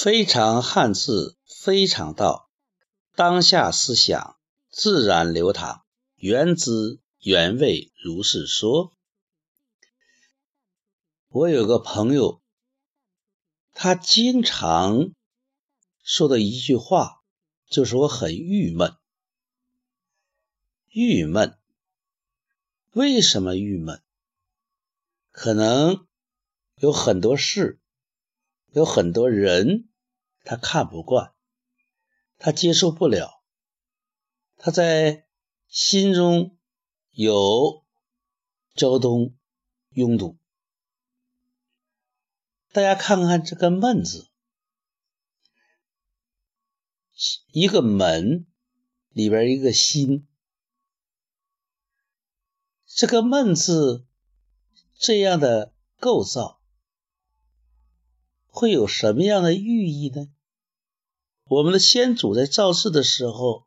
[0.00, 2.48] 非常汉字，非常道。
[3.16, 4.38] 当下思想
[4.70, 5.82] 自然流淌，
[6.14, 8.92] 原汁原味如是说。
[11.26, 12.40] 我有个朋友，
[13.72, 15.10] 他经常
[16.04, 17.24] 说的一句话，
[17.68, 18.94] 就是我很郁闷。
[20.90, 21.58] 郁闷，
[22.92, 24.00] 为什么郁闷？
[25.32, 26.06] 可能
[26.76, 27.80] 有很多事。
[28.72, 29.87] 有很多人，
[30.50, 31.34] 他看不惯，
[32.38, 33.42] 他接受不了，
[34.56, 35.28] 他在
[35.66, 36.56] 心中
[37.10, 37.84] 有
[38.74, 39.36] 交通
[39.90, 40.38] 拥堵。
[42.72, 44.30] 大家看看这个“闷”字，
[47.52, 48.46] 一个门
[49.10, 50.26] 里边一个心，
[52.86, 54.06] 这个“闷”字
[54.94, 56.58] 这样的构造。
[58.46, 60.32] 会有什么样的寓意呢？
[61.48, 63.66] 我们的先祖在造字的时候，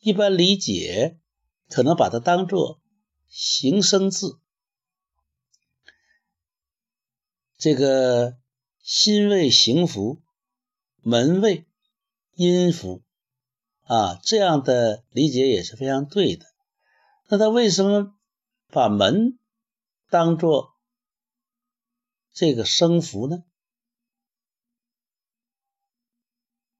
[0.00, 1.18] 一般理解
[1.68, 2.80] 可能把它当做
[3.28, 4.40] 形声字，
[7.56, 8.36] 这个
[8.80, 10.22] 心为形符，
[11.02, 11.66] 门为
[12.34, 13.02] 音符
[13.82, 16.46] 啊，这样的理解也是非常对的。
[17.28, 18.16] 那他为什么
[18.68, 19.38] 把门
[20.10, 20.74] 当做？
[22.32, 23.44] 这个声符呢，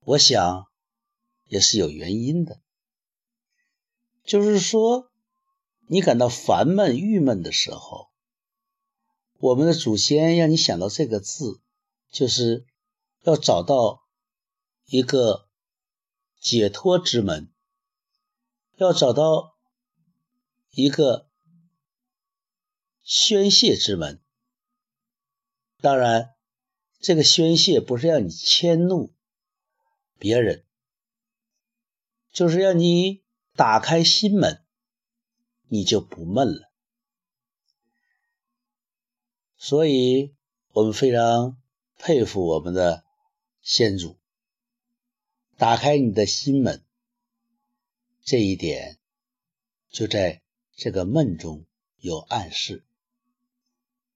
[0.06, 0.68] 我想
[1.46, 2.60] 也是有原因的。
[4.22, 5.10] 就是说，
[5.88, 8.08] 你感到烦闷、郁闷的时候，
[9.38, 11.60] 我们的祖先让你想到这个字，
[12.08, 12.64] 就是
[13.22, 14.06] 要找到
[14.84, 15.48] 一个
[16.38, 17.52] 解脱之门，
[18.76, 19.56] 要找到
[20.70, 21.28] 一个
[23.02, 24.22] 宣泄之门。
[25.80, 26.36] 当然，
[27.00, 29.12] 这个宣泄不是让你迁怒
[30.18, 30.64] 别人，
[32.32, 33.22] 就是让你
[33.54, 34.64] 打开心门，
[35.68, 36.70] 你就不闷了。
[39.56, 40.34] 所以
[40.72, 41.56] 我们非常
[41.96, 43.04] 佩服我们的
[43.60, 44.18] 先祖，
[45.56, 46.84] 打开你的心门，
[48.22, 48.98] 这一点
[49.90, 50.42] 就在
[50.74, 51.64] 这个闷中
[51.98, 52.84] 有暗示，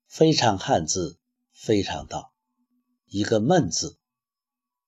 [0.07, 1.19] 非常汉字。
[1.53, 2.33] 非常道，
[3.05, 3.99] 一个闷字，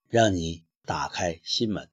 [0.09, 1.92] 让你打开心门。